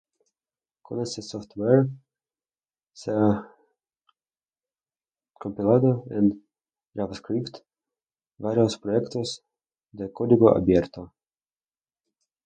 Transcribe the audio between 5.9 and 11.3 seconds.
en Javascript varios proyectos de código abierto.